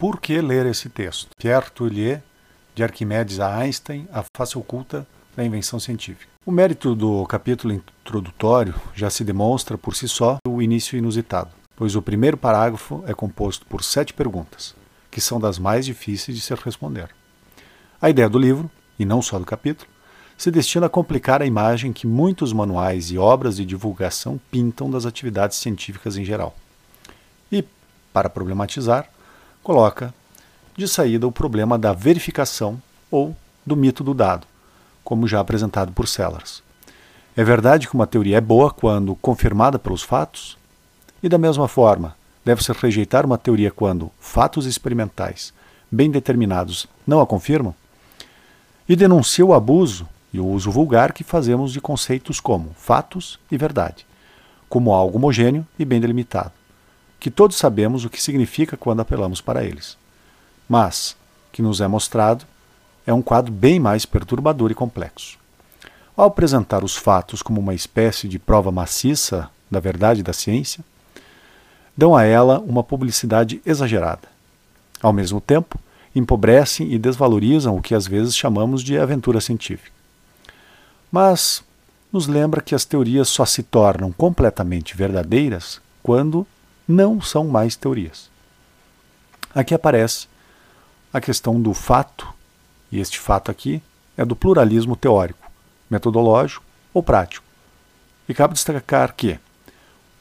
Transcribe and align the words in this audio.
Por 0.00 0.18
que 0.18 0.40
ler 0.40 0.64
esse 0.64 0.88
texto? 0.88 1.28
Pierre 1.36 1.70
Tournier, 1.74 2.22
de 2.74 2.82
Arquimedes 2.82 3.38
a 3.38 3.54
Einstein, 3.58 4.08
a 4.10 4.24
face 4.34 4.56
oculta 4.56 5.06
da 5.36 5.44
invenção 5.44 5.78
científica. 5.78 6.32
O 6.46 6.50
mérito 6.50 6.94
do 6.94 7.26
capítulo 7.26 7.74
introdutório 7.74 8.74
já 8.94 9.10
se 9.10 9.22
demonstra 9.22 9.76
por 9.76 9.94
si 9.94 10.08
só 10.08 10.38
o 10.48 10.62
início 10.62 10.96
inusitado, 10.96 11.50
pois 11.76 11.94
o 11.96 12.00
primeiro 12.00 12.38
parágrafo 12.38 13.04
é 13.06 13.12
composto 13.12 13.66
por 13.66 13.84
sete 13.84 14.14
perguntas, 14.14 14.74
que 15.10 15.20
são 15.20 15.38
das 15.38 15.58
mais 15.58 15.84
difíceis 15.84 16.34
de 16.34 16.42
se 16.42 16.54
responder. 16.54 17.10
A 18.00 18.08
ideia 18.08 18.30
do 18.30 18.38
livro, 18.38 18.70
e 18.98 19.04
não 19.04 19.20
só 19.20 19.38
do 19.38 19.44
capítulo, 19.44 19.90
se 20.34 20.50
destina 20.50 20.86
a 20.86 20.88
complicar 20.88 21.42
a 21.42 21.46
imagem 21.46 21.92
que 21.92 22.06
muitos 22.06 22.54
manuais 22.54 23.10
e 23.10 23.18
obras 23.18 23.56
de 23.56 23.66
divulgação 23.66 24.40
pintam 24.50 24.90
das 24.90 25.04
atividades 25.04 25.58
científicas 25.58 26.16
em 26.16 26.24
geral. 26.24 26.56
E, 27.52 27.62
para 28.14 28.30
problematizar, 28.30 29.06
coloca 29.62 30.14
de 30.76 30.88
saída 30.88 31.26
o 31.26 31.32
problema 31.32 31.78
da 31.78 31.92
verificação 31.92 32.80
ou 33.10 33.36
do 33.64 33.76
mito 33.76 34.02
do 34.02 34.14
dado, 34.14 34.46
como 35.04 35.28
já 35.28 35.40
apresentado 35.40 35.92
por 35.92 36.08
Sellers. 36.08 36.62
É 37.36 37.44
verdade 37.44 37.88
que 37.88 37.94
uma 37.94 38.06
teoria 38.06 38.38
é 38.38 38.40
boa 38.40 38.70
quando 38.70 39.14
confirmada 39.16 39.78
pelos 39.78 40.02
fatos? 40.02 40.58
E 41.22 41.28
da 41.28 41.38
mesma 41.38 41.68
forma, 41.68 42.16
deve-se 42.44 42.72
rejeitar 42.72 43.26
uma 43.26 43.38
teoria 43.38 43.70
quando 43.70 44.10
fatos 44.18 44.66
experimentais, 44.66 45.52
bem 45.90 46.10
determinados, 46.10 46.86
não 47.06 47.20
a 47.20 47.26
confirmam? 47.26 47.74
E 48.88 48.96
denuncia 48.96 49.44
o 49.44 49.54
abuso 49.54 50.08
e 50.32 50.40
o 50.40 50.46
uso 50.46 50.70
vulgar 50.70 51.12
que 51.12 51.22
fazemos 51.22 51.72
de 51.72 51.80
conceitos 51.80 52.40
como 52.40 52.74
fatos 52.76 53.38
e 53.50 53.56
verdade, 53.56 54.06
como 54.68 54.92
algo 54.92 55.18
homogêneo 55.18 55.66
e 55.78 55.84
bem 55.84 56.00
delimitado, 56.00 56.52
que 57.20 57.30
todos 57.30 57.58
sabemos 57.58 58.04
o 58.04 58.10
que 58.10 58.20
significa 58.20 58.78
quando 58.78 59.00
apelamos 59.00 59.42
para 59.42 59.62
eles. 59.62 59.96
Mas, 60.66 61.14
que 61.52 61.60
nos 61.60 61.80
é 61.82 61.86
mostrado, 61.86 62.46
é 63.06 63.12
um 63.12 63.20
quadro 63.20 63.52
bem 63.52 63.78
mais 63.78 64.06
perturbador 64.06 64.70
e 64.70 64.74
complexo. 64.74 65.38
Ao 66.16 66.26
apresentar 66.26 66.82
os 66.82 66.96
fatos 66.96 67.42
como 67.42 67.60
uma 67.60 67.74
espécie 67.74 68.26
de 68.26 68.38
prova 68.38 68.72
maciça 68.72 69.50
da 69.70 69.78
verdade 69.78 70.22
da 70.22 70.32
ciência, 70.32 70.82
dão 71.96 72.16
a 72.16 72.24
ela 72.24 72.58
uma 72.58 72.82
publicidade 72.82 73.60
exagerada. 73.66 74.28
Ao 75.02 75.12
mesmo 75.12 75.40
tempo, 75.40 75.78
empobrecem 76.14 76.92
e 76.92 76.98
desvalorizam 76.98 77.76
o 77.76 77.82
que 77.82 77.94
às 77.94 78.06
vezes 78.06 78.36
chamamos 78.36 78.82
de 78.82 78.98
aventura 78.98 79.40
científica. 79.40 79.92
Mas 81.12 81.62
nos 82.12 82.26
lembra 82.26 82.60
que 82.60 82.74
as 82.74 82.84
teorias 82.84 83.28
só 83.28 83.44
se 83.44 83.62
tornam 83.62 84.10
completamente 84.10 84.96
verdadeiras 84.96 85.80
quando 86.02 86.46
não 86.90 87.20
são 87.20 87.46
mais 87.46 87.76
teorias. 87.76 88.28
Aqui 89.54 89.72
aparece 89.74 90.28
a 91.12 91.20
questão 91.20 91.60
do 91.60 91.72
fato, 91.72 92.28
e 92.92 92.98
este 92.98 93.18
fato 93.18 93.50
aqui 93.50 93.82
é 94.16 94.24
do 94.24 94.36
pluralismo 94.36 94.96
teórico, 94.96 95.50
metodológico 95.88 96.64
ou 96.92 97.02
prático. 97.02 97.44
E 98.28 98.34
cabe 98.34 98.54
destacar 98.54 99.14
que 99.14 99.38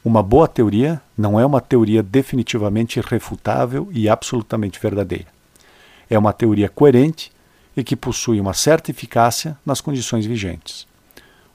uma 0.04 0.24
boa 0.24 0.48
teoria 0.48 1.02
não 1.18 1.40
é 1.40 1.46
uma 1.46 1.60
teoria 1.60 2.02
definitivamente 2.02 3.00
irrefutável 3.00 3.90
e 3.92 4.08
absolutamente 4.08 4.80
verdadeira. 4.80 5.28
É 6.10 6.18
uma 6.18 6.34
teoria 6.34 6.70
coerente 6.70 7.32
e 7.76 7.84
que 7.84 7.96
possui 7.96 8.40
uma 8.40 8.54
certa 8.54 8.92
eficácia 8.92 9.58
nas 9.66 9.82
condições 9.82 10.26
vigentes. 10.26 10.88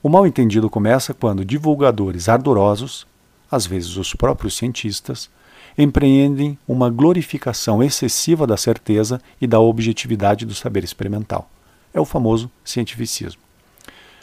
O 0.03 0.09
mal-entendido 0.09 0.69
começa 0.69 1.15
quando 1.15 1.45
divulgadores 1.45 2.29
ardorosos, 2.29 3.07
às 3.55 3.67
vezes 3.67 3.97
os 3.97 4.15
próprios 4.15 4.57
cientistas, 4.57 5.31
empreendem 5.77 6.59
uma 6.67 6.91
glorificação 6.91 7.83
excessiva 7.83 8.47
da 8.47 8.57
certeza 8.57 9.21
e 9.41 9.47
da 9.47 9.61
objetividade 9.61 10.45
do 10.45 10.55
saber 10.55 10.85
experimental. 10.85 11.51
É 11.93 12.01
o 12.01 12.05
famoso 12.05 12.51
cientificismo. 12.65 13.41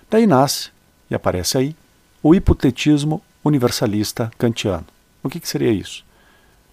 Daí 0.10 0.28
nasce, 0.28 0.70
e 1.10 1.16
aparece 1.16 1.58
aí, 1.58 1.76
o 2.22 2.36
hipotetismo 2.36 3.22
universalista 3.44 4.32
kantiano. 4.38 4.86
O 5.24 5.30
que, 5.30 5.40
que 5.40 5.48
seria 5.48 5.72
isso? 5.72 6.06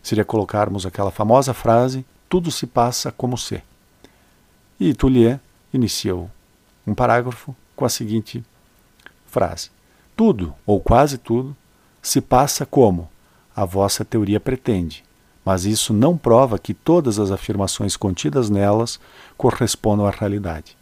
Seria 0.02 0.24
colocarmos 0.24 0.86
aquela 0.86 1.10
famosa 1.10 1.54
frase: 1.54 2.04
tudo 2.28 2.50
se 2.50 2.66
passa 2.66 3.12
como 3.12 3.36
se. 3.36 3.62
E 4.78 4.94
Tullier 4.94 5.40
iniciou 5.72 6.30
um 6.86 6.94
parágrafo 6.94 7.54
com 7.74 7.84
a 7.84 7.88
seguinte 7.88 8.44
frase: 9.26 9.70
Tudo, 10.16 10.54
ou 10.66 10.80
quase 10.80 11.18
tudo, 11.18 11.56
se 12.08 12.22
passa 12.22 12.64
como 12.64 13.08
a 13.54 13.66
vossa 13.66 14.04
teoria 14.04 14.40
pretende, 14.40 15.04
mas 15.44 15.66
isso 15.66 15.92
não 15.92 16.16
prova 16.16 16.58
que 16.58 16.72
todas 16.72 17.18
as 17.18 17.30
afirmações 17.30 17.96
contidas 17.96 18.48
nelas 18.48 18.98
correspondam 19.36 20.06
à 20.06 20.10
realidade. 20.10 20.76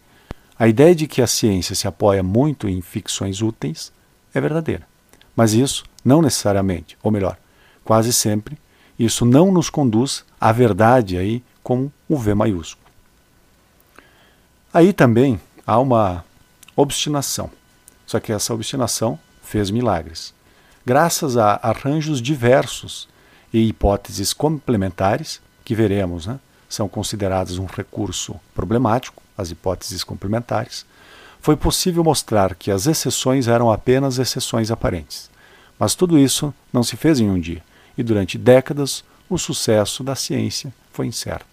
A 0.56 0.68
ideia 0.68 0.94
de 0.94 1.06
que 1.08 1.20
a 1.20 1.26
ciência 1.26 1.74
se 1.74 1.88
apoia 1.88 2.22
muito 2.22 2.68
em 2.68 2.80
ficções 2.80 3.42
úteis 3.42 3.92
é 4.32 4.40
verdadeira, 4.40 4.86
mas 5.34 5.52
isso 5.52 5.84
não 6.04 6.22
necessariamente, 6.22 6.96
ou 7.02 7.10
melhor, 7.10 7.36
quase 7.84 8.12
sempre, 8.12 8.56
isso 8.96 9.24
não 9.24 9.50
nos 9.50 9.68
conduz 9.68 10.24
à 10.40 10.52
verdade 10.52 11.18
aí 11.18 11.42
com 11.60 11.90
o 12.08 12.16
V 12.16 12.34
maiúsculo. 12.34 12.86
Aí 14.72 14.92
também 14.92 15.40
há 15.66 15.78
uma 15.78 16.24
obstinação, 16.76 17.50
só 18.06 18.20
que 18.20 18.32
essa 18.32 18.54
obstinação 18.54 19.18
fez 19.42 19.70
milagres 19.70 20.35
graças 20.86 21.36
a 21.36 21.58
arranjos 21.60 22.22
diversos 22.22 23.08
e 23.52 23.68
hipóteses 23.68 24.32
complementares, 24.32 25.40
que 25.64 25.74
veremos, 25.74 26.26
né, 26.26 26.38
são 26.68 26.88
consideradas 26.88 27.58
um 27.58 27.66
recurso 27.66 28.38
problemático, 28.54 29.20
as 29.36 29.50
hipóteses 29.50 30.04
complementares, 30.04 30.86
foi 31.40 31.56
possível 31.56 32.04
mostrar 32.04 32.54
que 32.54 32.70
as 32.70 32.86
exceções 32.86 33.48
eram 33.48 33.70
apenas 33.70 34.18
exceções 34.18 34.70
aparentes. 34.70 35.28
Mas 35.78 35.94
tudo 35.94 36.18
isso 36.18 36.54
não 36.72 36.84
se 36.84 36.96
fez 36.96 37.18
em 37.18 37.28
um 37.28 37.38
dia, 37.38 37.62
e 37.98 38.02
durante 38.02 38.38
décadas 38.38 39.04
o 39.28 39.36
sucesso 39.36 40.04
da 40.04 40.14
ciência 40.14 40.72
foi 40.92 41.06
incerto. 41.06 41.46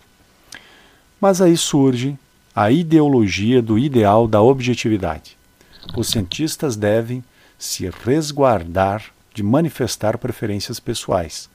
Mas 1.19 1.41
aí 1.41 1.57
surge 1.57 2.17
a 2.55 2.69
ideologia 2.69 3.61
do 3.61 3.79
ideal 3.79 4.27
da 4.27 4.41
objetividade. 4.41 5.37
Os 5.97 6.09
cientistas 6.09 6.75
devem 6.75 7.23
se 7.57 7.89
resguardar 8.03 9.12
de 9.33 9.41
manifestar 9.41 10.17
preferências 10.17 10.79
pessoais, 10.79 11.49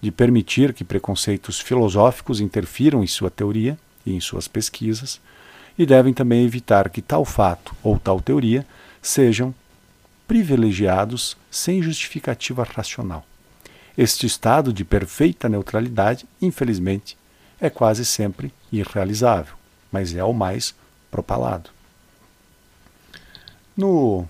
de 0.00 0.10
permitir 0.10 0.72
que 0.72 0.84
preconceitos 0.84 1.60
filosóficos 1.60 2.40
interfiram 2.40 3.02
em 3.02 3.06
sua 3.06 3.30
teoria 3.30 3.78
e 4.04 4.12
em 4.12 4.20
suas 4.20 4.48
pesquisas, 4.48 5.20
e 5.78 5.86
devem 5.86 6.12
também 6.12 6.44
evitar 6.44 6.88
que 6.90 7.02
tal 7.02 7.24
fato 7.24 7.74
ou 7.82 7.98
tal 7.98 8.20
teoria 8.20 8.66
sejam 9.00 9.54
privilegiados 10.26 11.36
sem 11.50 11.82
justificativa 11.82 12.64
racional. 12.64 13.24
Este 13.96 14.26
estado 14.26 14.72
de 14.72 14.84
perfeita 14.84 15.48
neutralidade, 15.48 16.26
infelizmente, 16.40 17.16
é 17.60 17.70
quase 17.70 18.04
sempre 18.04 18.52
irrealizável, 18.72 19.54
mas 19.90 20.14
é 20.14 20.24
o 20.24 20.32
mais 20.32 20.74
propalado. 21.10 21.70
No 23.76 24.28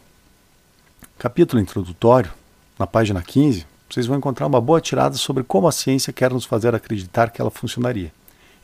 capítulo 1.19 1.61
introdutório, 1.61 2.33
na 2.79 2.87
página 2.87 3.23
15, 3.23 3.67
vocês 3.89 4.07
vão 4.07 4.17
encontrar 4.17 4.47
uma 4.47 4.61
boa 4.61 4.81
tirada 4.81 5.17
sobre 5.17 5.45
como 5.45 5.69
a 5.69 5.73
ciência 5.73 6.12
quer 6.12 6.33
nos 6.33 6.45
fazer 6.45 6.75
acreditar 6.75 7.31
que 7.31 7.41
ela 7.41 7.51
funcionaria 7.51 8.12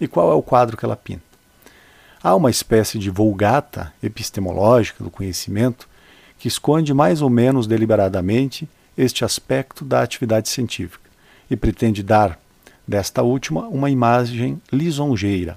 e 0.00 0.08
qual 0.08 0.32
é 0.32 0.34
o 0.34 0.42
quadro 0.42 0.76
que 0.76 0.84
ela 0.84 0.96
pinta. 0.96 1.22
Há 2.22 2.34
uma 2.34 2.50
espécie 2.50 2.98
de 2.98 3.10
vulgata 3.10 3.92
epistemológica 4.02 5.04
do 5.04 5.10
conhecimento 5.10 5.88
que 6.38 6.48
esconde 6.48 6.92
mais 6.92 7.22
ou 7.22 7.30
menos 7.30 7.66
deliberadamente 7.66 8.68
este 8.96 9.24
aspecto 9.24 9.84
da 9.84 10.02
atividade 10.02 10.48
científica 10.48 11.08
e 11.50 11.56
pretende 11.56 12.02
dar 12.02 12.38
desta 12.86 13.22
última 13.22 13.68
uma 13.68 13.90
imagem 13.90 14.60
lisonjeira, 14.72 15.56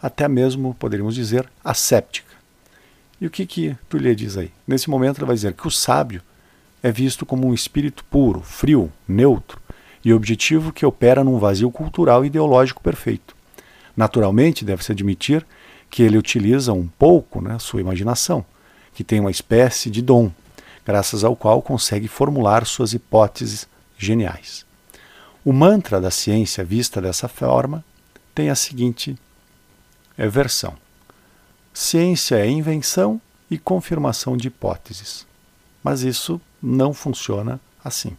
até 0.00 0.28
mesmo, 0.28 0.74
poderíamos 0.74 1.14
dizer, 1.14 1.50
asséptica. 1.64 2.28
E 3.20 3.26
o 3.26 3.30
que 3.30 3.44
que 3.44 3.76
Tullier 3.88 4.14
diz 4.14 4.36
aí? 4.36 4.52
Nesse 4.66 4.88
momento 4.88 5.18
ele 5.18 5.26
vai 5.26 5.34
dizer 5.34 5.54
que 5.54 5.66
o 5.66 5.70
sábio 5.70 6.22
é 6.82 6.90
visto 6.92 7.26
como 7.26 7.46
um 7.46 7.54
espírito 7.54 8.04
puro, 8.04 8.40
frio, 8.40 8.92
neutro 9.06 9.60
e 10.04 10.12
objetivo 10.12 10.72
que 10.72 10.86
opera 10.86 11.24
num 11.24 11.38
vazio 11.38 11.70
cultural 11.70 12.24
e 12.24 12.28
ideológico 12.28 12.82
perfeito. 12.82 13.36
Naturalmente, 13.96 14.64
deve-se 14.64 14.92
admitir 14.92 15.44
que 15.90 16.02
ele 16.02 16.18
utiliza 16.18 16.72
um 16.72 16.86
pouco 16.86 17.40
né, 17.40 17.58
sua 17.58 17.80
imaginação, 17.80 18.44
que 18.94 19.02
tem 19.02 19.20
uma 19.20 19.30
espécie 19.30 19.90
de 19.90 20.00
dom, 20.02 20.30
graças 20.84 21.24
ao 21.24 21.34
qual 21.34 21.60
consegue 21.60 22.08
formular 22.08 22.64
suas 22.66 22.92
hipóteses 22.92 23.66
geniais. 23.96 24.64
O 25.44 25.52
mantra 25.52 26.00
da 26.00 26.10
ciência 26.10 26.64
vista 26.64 27.00
dessa 27.00 27.26
forma 27.26 27.84
tem 28.34 28.50
a 28.50 28.54
seguinte 28.54 29.18
é, 30.16 30.28
versão: 30.28 30.74
Ciência 31.72 32.36
é 32.36 32.48
invenção 32.48 33.20
e 33.50 33.58
confirmação 33.58 34.36
de 34.36 34.48
hipóteses. 34.48 35.26
Mas 35.82 36.02
isso 36.02 36.40
não 36.62 36.92
funciona 36.92 37.60
assim. 37.84 38.16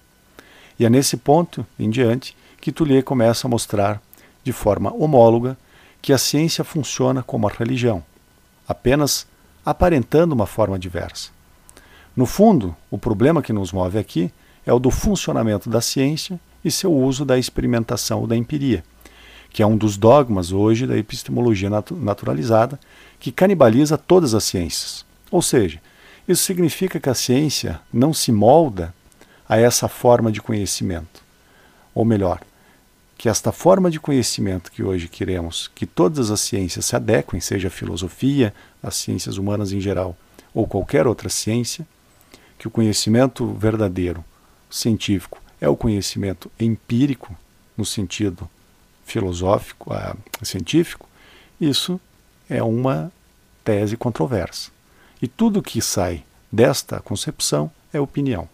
E 0.79 0.85
é 0.85 0.89
nesse 0.89 1.17
ponto 1.17 1.65
em 1.77 1.89
diante 1.89 2.35
que 2.61 2.71
Tullier 2.71 3.03
começa 3.03 3.47
a 3.47 3.49
mostrar 3.49 4.01
de 4.43 4.51
forma 4.51 4.93
homóloga 4.93 5.57
que 6.01 6.13
a 6.13 6.17
ciência 6.17 6.63
funciona 6.63 7.21
como 7.21 7.47
a 7.47 7.51
religião, 7.51 8.03
apenas 8.67 9.27
aparentando 9.65 10.33
uma 10.33 10.45
forma 10.45 10.79
diversa. 10.79 11.31
No 12.15 12.25
fundo, 12.25 12.75
o 12.89 12.97
problema 12.97 13.41
que 13.41 13.53
nos 13.53 13.71
move 13.71 13.97
aqui 13.97 14.31
é 14.65 14.73
o 14.73 14.79
do 14.79 14.91
funcionamento 14.91 15.69
da 15.69 15.81
ciência 15.81 16.39
e 16.63 16.71
seu 16.71 16.93
uso 16.93 17.25
da 17.25 17.37
experimentação 17.37 18.21
ou 18.21 18.27
da 18.27 18.35
empiria, 18.35 18.83
que 19.51 19.63
é 19.63 19.67
um 19.67 19.77
dos 19.77 19.97
dogmas 19.97 20.51
hoje 20.51 20.85
da 20.85 20.97
epistemologia 20.97 21.69
naturalizada 21.91 22.79
que 23.19 23.31
canibaliza 23.31 23.97
todas 23.97 24.33
as 24.33 24.43
ciências. 24.43 25.05
Ou 25.31 25.41
seja, 25.41 25.81
isso 26.29 26.43
significa 26.43 26.99
que 26.99 27.09
a 27.09 27.15
ciência 27.15 27.81
não 27.91 28.13
se 28.13 28.31
molda 28.31 28.93
a 29.47 29.57
essa 29.57 29.87
forma 29.87 30.31
de 30.31 30.39
conhecimento. 30.39 31.23
Ou 31.93 32.05
melhor, 32.05 32.39
que 33.17 33.27
esta 33.27 33.51
forma 33.51 33.89
de 33.89 33.99
conhecimento 33.99 34.71
que 34.71 34.83
hoje 34.83 35.07
queremos 35.07 35.71
que 35.73 35.87
todas 35.87 36.29
as 36.29 36.39
ciências 36.39 36.85
se 36.85 36.95
adequem, 36.95 37.41
seja 37.41 37.67
a 37.67 37.71
filosofia, 37.71 38.53
as 38.81 38.95
ciências 38.95 39.37
humanas 39.37 39.71
em 39.71 39.81
geral, 39.81 40.15
ou 40.53 40.67
qualquer 40.67 41.07
outra 41.07 41.29
ciência, 41.29 41.85
que 42.59 42.67
o 42.67 42.71
conhecimento 42.71 43.47
verdadeiro, 43.53 44.23
científico, 44.69 45.41
é 45.59 45.67
o 45.67 45.75
conhecimento 45.75 46.51
empírico, 46.59 47.35
no 47.75 47.83
sentido 47.83 48.47
filosófico, 49.03 49.91
uh, 49.91 50.45
científico, 50.45 51.09
isso 51.59 51.99
é 52.47 52.61
uma 52.61 53.11
tese 53.63 53.97
controversa. 53.97 54.69
E 55.21 55.27
tudo 55.27 55.61
que 55.61 55.81
sai 55.81 56.23
desta 56.51 56.99
concepção 56.99 57.71
é 57.93 57.99
opinião. 57.99 58.47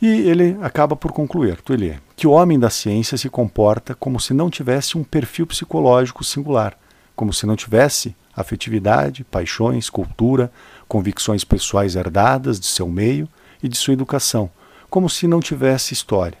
E 0.00 0.06
ele 0.06 0.58
acaba 0.60 0.94
por 0.94 1.12
concluir, 1.12 1.60
Tuelier, 1.62 2.02
que 2.14 2.26
o 2.26 2.32
homem 2.32 2.58
da 2.58 2.68
ciência 2.68 3.16
se 3.16 3.30
comporta 3.30 3.94
como 3.94 4.20
se 4.20 4.34
não 4.34 4.50
tivesse 4.50 4.98
um 4.98 5.04
perfil 5.04 5.46
psicológico 5.46 6.22
singular, 6.22 6.76
como 7.14 7.32
se 7.32 7.46
não 7.46 7.56
tivesse 7.56 8.14
afetividade, 8.34 9.24
paixões, 9.24 9.88
cultura, 9.88 10.52
convicções 10.86 11.44
pessoais 11.44 11.96
herdadas 11.96 12.60
de 12.60 12.66
seu 12.66 12.86
meio 12.88 13.26
e 13.62 13.68
de 13.68 13.76
sua 13.76 13.94
educação, 13.94 14.50
como 14.90 15.08
se 15.08 15.26
não 15.26 15.40
tivesse 15.40 15.94
história, 15.94 16.38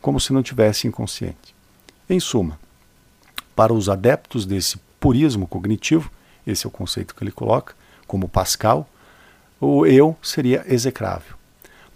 como 0.00 0.20
se 0.20 0.32
não 0.32 0.42
tivesse 0.42 0.86
inconsciente. 0.86 1.54
Em 2.10 2.20
suma, 2.20 2.60
para 3.56 3.72
os 3.72 3.88
adeptos 3.88 4.44
desse 4.44 4.78
purismo 5.00 5.46
cognitivo, 5.46 6.10
esse 6.46 6.66
é 6.66 6.68
o 6.68 6.70
conceito 6.70 7.14
que 7.14 7.24
ele 7.24 7.32
coloca, 7.32 7.74
como 8.12 8.28
Pascal, 8.28 8.86
o 9.58 9.86
eu 9.86 10.14
seria 10.22 10.62
execrável. 10.68 11.34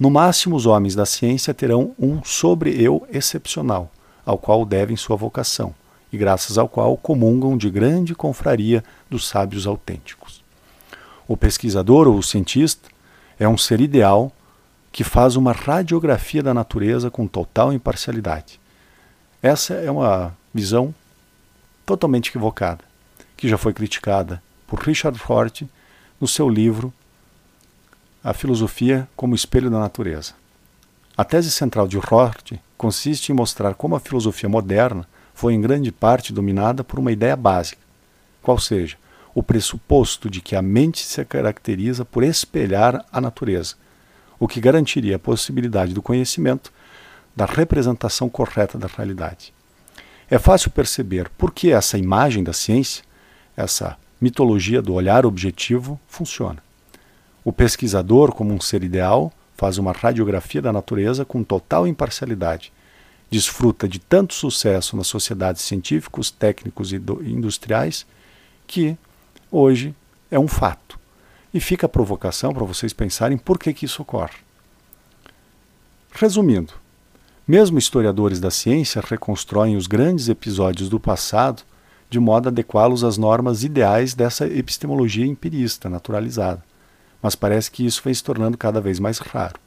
No 0.01 0.11
máximo, 0.11 0.57
os 0.57 0.65
homens 0.65 0.95
da 0.95 1.05
ciência 1.05 1.53
terão 1.53 1.95
um 1.99 2.25
sobre-eu 2.25 3.07
excepcional, 3.13 3.93
ao 4.25 4.39
qual 4.39 4.65
devem 4.65 4.97
sua 4.97 5.15
vocação, 5.15 5.75
e 6.11 6.17
graças 6.17 6.57
ao 6.57 6.71
qual 6.71 6.97
comungam 6.97 7.55
de 7.55 7.69
grande 7.69 8.15
confraria 8.15 8.83
dos 9.11 9.29
sábios 9.29 9.67
autênticos. 9.67 10.43
O 11.29 11.37
pesquisador 11.37 12.09
ou 12.09 12.17
o 12.17 12.23
cientista 12.23 12.89
é 13.39 13.47
um 13.47 13.59
ser 13.59 13.83
ideal 13.83 14.33
que 14.91 15.05
faz 15.05 15.37
uma 15.37 15.53
radiografia 15.53 16.43
da 16.43 16.55
natureza 16.55 17.11
com 17.11 17.27
total 17.27 17.75
imparcialidade. 17.75 18.59
Essa 19.43 19.75
é 19.75 19.91
uma 19.91 20.35
visão 20.55 20.95
totalmente 21.85 22.31
equivocada, 22.31 22.83
que 23.37 23.47
já 23.47 23.59
foi 23.59 23.75
criticada 23.75 24.43
por 24.67 24.81
Richard 24.81 25.19
Rorty 25.23 25.69
no 26.21 26.27
seu 26.27 26.49
livro 26.49 26.93
A 28.25 28.33
Filosofia 28.33 29.09
como 29.15 29.35
Espelho 29.35 29.71
da 29.71 29.79
Natureza. 29.79 30.35
A 31.17 31.25
tese 31.25 31.51
central 31.51 31.87
de 31.87 31.99
Rorty 31.99 32.61
consiste 32.77 33.31
em 33.31 33.35
mostrar 33.35 33.75
como 33.75 33.95
a 33.95 34.01
filosofia 34.01 34.49
moderna 34.49 35.07
foi 35.35 35.55
em 35.55 35.61
grande 35.61 35.93
parte 35.93 36.33
dominada 36.33 36.83
por 36.83 36.99
uma 36.99 37.13
ideia 37.13 37.37
básica, 37.37 37.81
qual 38.43 38.59
seja, 38.59 38.97
o 39.35 39.43
pressuposto 39.43 40.31
de 40.31 40.41
que 40.41 40.57
a 40.57 40.63
mente 40.63 41.05
se 41.05 41.23
caracteriza 41.25 42.05
por 42.05 42.23
espelhar 42.23 43.05
a 43.13 43.21
natureza, 43.21 43.75
o 44.39 44.49
que 44.49 44.61
garantiria 44.61 45.17
a 45.17 45.19
possibilidade 45.19 45.93
do 45.93 46.01
conhecimento 46.01 46.73
da 47.35 47.45
representação 47.45 48.31
correta 48.31 48.79
da 48.79 48.87
realidade. 48.87 49.53
É 50.31 50.39
fácil 50.39 50.71
perceber 50.71 51.29
por 51.37 51.53
que 51.53 51.71
essa 51.71 51.99
imagem 51.99 52.43
da 52.43 52.55
ciência, 52.55 53.05
essa 53.55 53.99
mitologia 54.21 54.81
do 54.81 54.95
olhar 54.95 55.27
objetivo, 55.27 56.01
funciona. 56.09 56.63
O 57.45 57.53
pesquisador, 57.53 58.33
como 58.33 58.53
um 58.53 58.61
ser 58.61 58.83
ideal, 58.83 59.33
faz 59.57 59.79
uma 59.79 59.93
radiografia 59.93 60.61
da 60.61 60.73
natureza 60.73 61.25
com 61.25 61.43
total 61.43 61.87
imparcialidade. 61.87 62.73
Desfruta 63.31 63.89
de 63.89 63.99
tanto 63.99 64.35
sucesso 64.35 64.97
nas 64.97 65.07
sociedades 65.07 65.63
científicos, 65.63 66.31
técnicos 66.31 66.93
e 66.93 66.97
industriais 66.97 68.07
que 68.67 68.97
hoje 69.51 69.95
é 70.31 70.39
um 70.39 70.49
fato. 70.49 70.99
E 71.53 71.61
fica 71.61 71.87
a 71.87 71.89
provocação 71.89 72.53
para 72.53 72.65
vocês 72.65 72.93
pensarem 72.93 73.39
por 73.39 73.59
que, 73.59 73.73
que 73.73 73.87
isso 73.87 74.03
ocorre. 74.03 74.39
Resumindo, 76.13 76.73
mesmo 77.47 77.79
historiadores 77.79 78.41
da 78.41 78.51
ciência 78.51 79.03
reconstroem 79.05 79.77
os 79.77 79.87
grandes 79.87 80.29
episódios 80.29 80.89
do 80.89 80.99
passado 80.99 81.63
de 82.09 82.21
modo 82.21 82.49
a 82.49 82.51
adequá-los 82.51 83.03
às 83.03 83.19
normas 83.19 83.65
ideais 83.65 84.15
dessa 84.15 84.47
epistemologia 84.47 85.27
empirista 85.27 85.89
naturalizada. 85.89 86.63
Mas 87.21 87.35
parece 87.35 87.71
que 87.71 87.85
isso 87.85 88.03
vem 88.05 88.15
se 88.15 88.23
tornando 88.23 88.57
cada 88.57 88.81
vez 88.81 89.01
mais 89.01 89.19
raro. 89.19 89.59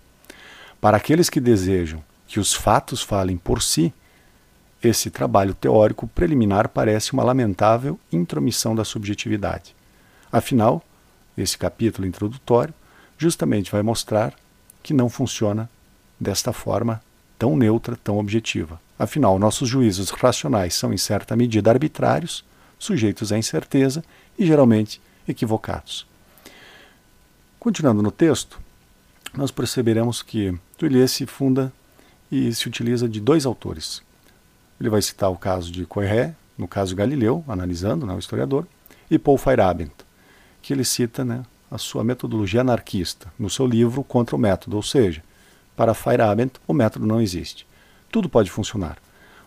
Para 0.80 0.98
aqueles 0.98 1.30
que 1.30 1.40
desejam 1.40 2.02
que 2.28 2.40
os 2.40 2.54
fatos 2.54 3.02
falem 3.02 3.36
por 3.36 3.62
si, 3.62 3.94
esse 4.82 5.10
trabalho 5.10 5.54
teórico 5.54 6.08
preliminar 6.08 6.70
parece 6.70 7.12
uma 7.12 7.24
lamentável 7.24 8.00
intromissão 8.12 8.74
da 8.74 8.86
subjetividade. 8.86 9.76
Afinal, 10.32 10.82
esse 11.38 11.58
capítulo 11.58 12.08
introdutório 12.08 12.74
justamente 13.18 13.72
vai 13.72 13.82
mostrar 13.82 14.34
que 14.82 14.94
não 14.94 15.10
funciona 15.10 15.70
desta 16.20 16.54
forma 16.54 17.02
tão 17.38 17.58
neutra, 17.58 17.98
tão 18.02 18.18
objetiva. 18.18 18.80
Afinal, 19.00 19.40
nossos 19.40 19.70
juízos 19.70 20.10
racionais 20.10 20.74
são, 20.74 20.92
em 20.94 20.98
certa 20.98 21.34
medida, 21.34 21.72
arbitrários, 21.72 22.44
sujeitos 22.78 23.32
à 23.32 23.38
incerteza 23.38 24.04
e 24.38 24.46
geralmente 24.46 25.02
equivocados. 25.26 26.06
Continuando 27.58 28.04
no 28.04 28.12
texto, 28.12 28.60
nós 29.34 29.52
perceberemos 29.52 30.22
que 30.22 30.54
Tullier 30.78 31.08
se 31.08 31.26
funda 31.26 31.72
e 32.30 32.54
se 32.54 32.68
utiliza 32.68 33.08
de 33.08 33.22
dois 33.22 33.46
autores. 33.46 34.02
Ele 34.80 34.90
vai 34.90 35.02
citar 35.02 35.32
o 35.32 35.38
caso 35.38 35.72
de 35.72 35.86
Coiré, 35.86 36.36
no 36.58 36.68
caso 36.68 36.94
Galileu, 36.94 37.44
analisando, 37.48 38.06
né, 38.06 38.14
o 38.14 38.20
historiador, 38.20 38.68
e 39.10 39.18
Paul 39.18 39.38
Feyerabend, 39.38 39.92
que 40.62 40.74
ele 40.74 40.84
cita 40.84 41.24
né, 41.24 41.44
a 41.72 41.78
sua 41.78 42.04
metodologia 42.04 42.62
anarquista 42.62 43.32
no 43.40 43.50
seu 43.50 43.66
livro 43.66 44.04
Contra 44.04 44.36
o 44.36 44.40
Método, 44.40 44.76
ou 44.76 44.84
seja, 44.84 45.24
para 45.76 45.94
Feyerabend, 45.94 46.52
o 46.68 46.74
método 46.74 47.06
não 47.06 47.22
existe. 47.22 47.66
Tudo 48.12 48.30
pode 48.30 48.50
funcionar. 48.50 48.98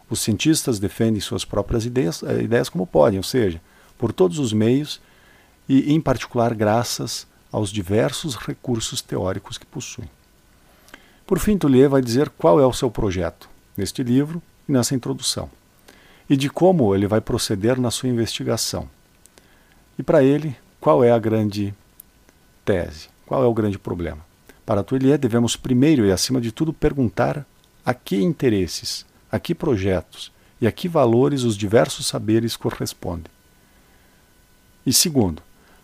Os 0.08 0.20
cientistas 0.20 0.78
defendem 0.78 1.20
suas 1.20 1.44
próprias 1.44 1.84
ideias, 1.84 2.22
eh, 2.22 2.42
ideias 2.42 2.68
como 2.68 2.86
podem, 2.86 3.18
ou 3.18 3.22
seja, 3.22 3.60
por 3.98 4.12
todos 4.12 4.38
os 4.38 4.52
meios 4.52 5.00
e, 5.68 5.92
em 5.92 6.00
particular, 6.00 6.54
graças 6.54 7.26
aos 7.50 7.70
diversos 7.70 8.36
recursos 8.36 9.00
teóricos 9.00 9.58
que 9.58 9.66
possuem. 9.66 10.08
Por 11.26 11.38
fim, 11.38 11.56
Tullier 11.56 11.88
vai 11.88 12.02
dizer 12.02 12.28
qual 12.30 12.60
é 12.60 12.66
o 12.66 12.72
seu 12.72 12.90
projeto 12.90 13.48
neste 13.76 14.02
livro 14.02 14.42
e 14.68 14.72
nessa 14.72 14.94
introdução, 14.94 15.50
e 16.28 16.36
de 16.36 16.50
como 16.50 16.94
ele 16.94 17.06
vai 17.06 17.20
proceder 17.20 17.80
na 17.80 17.90
sua 17.90 18.08
investigação. 18.08 18.88
E 19.98 20.02
para 20.02 20.22
ele, 20.22 20.56
qual 20.80 21.04
é 21.04 21.10
a 21.10 21.18
grande 21.18 21.74
tese? 22.64 23.08
Qual 23.26 23.42
é 23.42 23.46
o 23.46 23.54
grande 23.54 23.78
problema? 23.78 24.18
Para 24.66 24.82
Tuelier, 24.82 25.18
devemos 25.18 25.56
primeiro 25.56 26.06
e 26.06 26.12
acima 26.12 26.40
de 26.40 26.52
tudo 26.52 26.72
perguntar 26.72 27.46
a 27.84 27.92
que 27.94 28.16
interesses, 28.16 29.04
a 29.30 29.38
que 29.38 29.54
projetos 29.54 30.30
e 30.60 30.66
a 30.66 30.72
que 30.72 30.88
valores 30.88 31.42
os 31.42 31.56
diversos 31.56 32.06
saberes 32.06 32.56
correspondem. 32.56 33.30
E 34.86 34.92
segundo, 34.92 35.42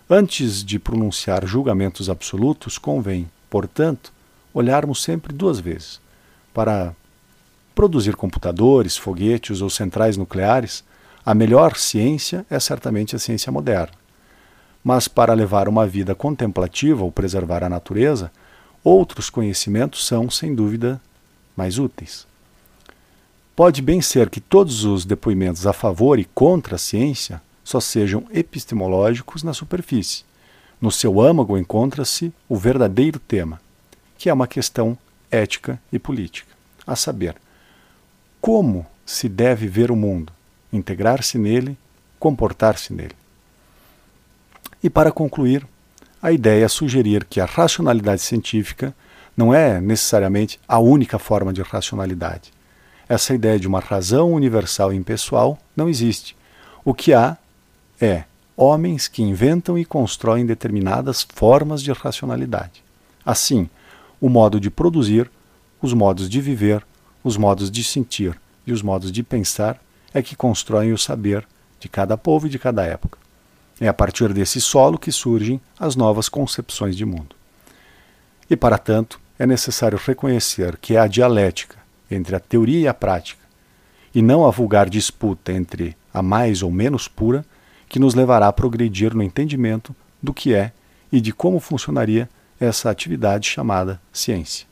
antes 0.08 0.64
de 0.64 0.78
pronunciar 0.78 1.46
julgamentos 1.46 2.08
absolutos, 2.08 2.78
convém, 2.78 3.30
portanto, 3.50 4.12
olharmos 4.52 5.02
sempre 5.02 5.32
duas 5.32 5.60
vezes. 5.60 6.00
Para 6.52 6.94
produzir 7.74 8.16
computadores, 8.16 8.96
foguetes 8.96 9.60
ou 9.60 9.70
centrais 9.70 10.16
nucleares, 10.16 10.82
a 11.24 11.34
melhor 11.34 11.76
ciência 11.76 12.44
é 12.50 12.58
certamente 12.58 13.14
a 13.14 13.18
ciência 13.18 13.52
moderna. 13.52 13.94
Mas 14.82 15.06
para 15.06 15.34
levar 15.34 15.68
uma 15.68 15.86
vida 15.86 16.14
contemplativa 16.14 17.04
ou 17.04 17.12
preservar 17.12 17.62
a 17.62 17.68
natureza, 17.68 18.32
outros 18.82 19.28
conhecimentos 19.28 20.06
são, 20.06 20.30
sem 20.30 20.54
dúvida, 20.54 21.00
mais 21.58 21.76
úteis. 21.76 22.24
Pode 23.56 23.82
bem 23.82 24.00
ser 24.00 24.30
que 24.30 24.40
todos 24.40 24.84
os 24.84 25.04
depoimentos 25.04 25.66
a 25.66 25.72
favor 25.72 26.20
e 26.20 26.24
contra 26.24 26.76
a 26.76 26.78
ciência 26.78 27.42
só 27.64 27.80
sejam 27.80 28.24
epistemológicos 28.32 29.42
na 29.42 29.52
superfície. 29.52 30.22
No 30.80 30.92
seu 30.92 31.20
âmago 31.20 31.58
encontra-se 31.58 32.32
o 32.48 32.54
verdadeiro 32.54 33.18
tema, 33.18 33.60
que 34.16 34.30
é 34.30 34.32
uma 34.32 34.46
questão 34.46 34.96
ética 35.32 35.82
e 35.92 35.98
política, 35.98 36.54
a 36.86 36.94
saber, 36.94 37.34
como 38.40 38.86
se 39.04 39.28
deve 39.28 39.66
ver 39.66 39.90
o 39.90 39.96
mundo, 39.96 40.32
integrar-se 40.72 41.36
nele, 41.38 41.76
comportar-se 42.20 42.92
nele. 42.92 43.16
E 44.80 44.88
para 44.88 45.10
concluir, 45.10 45.66
a 46.22 46.30
ideia 46.30 46.64
é 46.66 46.68
sugerir 46.68 47.24
que 47.24 47.40
a 47.40 47.44
racionalidade 47.44 48.22
científica 48.22 48.94
não 49.38 49.54
é 49.54 49.80
necessariamente 49.80 50.58
a 50.66 50.80
única 50.80 51.16
forma 51.16 51.52
de 51.52 51.62
racionalidade. 51.62 52.52
Essa 53.08 53.32
ideia 53.32 53.56
de 53.56 53.68
uma 53.68 53.78
razão 53.78 54.32
universal 54.32 54.92
e 54.92 54.96
impessoal 54.96 55.56
não 55.76 55.88
existe. 55.88 56.36
O 56.84 56.92
que 56.92 57.14
há 57.14 57.36
é 58.00 58.24
homens 58.56 59.06
que 59.06 59.22
inventam 59.22 59.78
e 59.78 59.84
constroem 59.84 60.44
determinadas 60.44 61.24
formas 61.32 61.84
de 61.84 61.92
racionalidade. 61.92 62.82
Assim, 63.24 63.70
o 64.20 64.28
modo 64.28 64.58
de 64.58 64.70
produzir, 64.70 65.30
os 65.80 65.94
modos 65.94 66.28
de 66.28 66.40
viver, 66.40 66.84
os 67.22 67.36
modos 67.36 67.70
de 67.70 67.84
sentir 67.84 68.36
e 68.66 68.72
os 68.72 68.82
modos 68.82 69.12
de 69.12 69.22
pensar 69.22 69.80
é 70.12 70.20
que 70.20 70.34
constroem 70.34 70.92
o 70.92 70.98
saber 70.98 71.46
de 71.78 71.88
cada 71.88 72.18
povo 72.18 72.48
e 72.48 72.50
de 72.50 72.58
cada 72.58 72.84
época. 72.84 73.16
É 73.80 73.86
a 73.86 73.94
partir 73.94 74.32
desse 74.32 74.60
solo 74.60 74.98
que 74.98 75.12
surgem 75.12 75.60
as 75.78 75.94
novas 75.94 76.28
concepções 76.28 76.96
de 76.96 77.04
mundo. 77.04 77.36
E, 78.50 78.56
para 78.56 78.76
tanto, 78.78 79.20
é 79.38 79.46
necessário 79.46 79.98
reconhecer 79.98 80.76
que 80.76 80.96
é 80.96 81.00
a 81.00 81.06
dialética 81.06 81.76
entre 82.10 82.34
a 82.34 82.40
teoria 82.40 82.80
e 82.80 82.88
a 82.88 82.94
prática, 82.94 83.42
e 84.14 84.20
não 84.20 84.46
a 84.46 84.50
vulgar 84.50 84.88
disputa 84.88 85.52
entre 85.52 85.96
a 86.12 86.22
mais 86.22 86.62
ou 86.62 86.70
menos 86.70 87.06
pura, 87.06 87.44
que 87.88 87.98
nos 87.98 88.14
levará 88.14 88.48
a 88.48 88.52
progredir 88.52 89.14
no 89.14 89.22
entendimento 89.22 89.94
do 90.22 90.34
que 90.34 90.54
é 90.54 90.72
e 91.10 91.20
de 91.20 91.32
como 91.32 91.60
funcionaria 91.60 92.28
essa 92.60 92.90
atividade 92.90 93.48
chamada 93.48 94.00
ciência. 94.12 94.67